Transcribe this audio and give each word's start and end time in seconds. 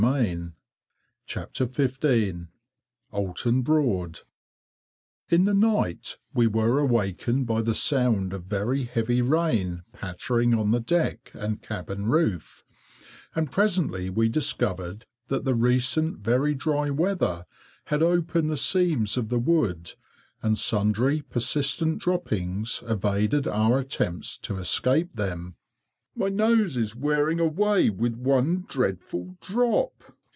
[Picture: 0.01 0.55
Decorative 1.53 1.73
drop 1.75 3.37
capital] 3.37 4.13
In 5.29 5.45
the 5.45 5.53
night 5.53 6.17
we 6.33 6.47
were 6.47 6.79
awakened 6.79 7.45
by 7.45 7.61
the 7.61 7.75
sound 7.75 8.33
of 8.33 8.45
very 8.45 8.85
heavy 8.85 9.21
rain 9.21 9.83
pattering 9.93 10.55
on 10.55 10.71
the 10.71 10.79
deck 10.79 11.29
and 11.35 11.61
cabin 11.61 12.07
roof, 12.07 12.63
and 13.35 13.51
presently 13.51 14.09
we 14.09 14.27
discovered 14.27 15.05
that 15.27 15.45
the 15.45 15.53
recent 15.53 16.17
very 16.17 16.55
dry 16.55 16.89
weather 16.89 17.45
had 17.85 18.01
opened 18.01 18.49
the 18.49 18.57
seams 18.57 19.17
of 19.17 19.29
the 19.29 19.37
wood, 19.37 19.93
and 20.41 20.57
sundry 20.57 21.21
persistent 21.21 21.99
droppings 22.01 22.81
evaded 22.87 23.47
our 23.47 23.77
attempts 23.77 24.35
to 24.39 24.57
escape 24.57 25.13
them. 25.15 25.57
"My 26.13 26.27
nose 26.27 26.75
is 26.75 26.93
wearing 26.93 27.39
away 27.39 27.89
with 27.89 28.15
one 28.15 28.65
dreadful 28.67 29.37
drop." 29.39 29.93